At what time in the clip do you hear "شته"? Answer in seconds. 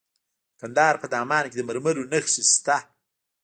2.53-2.77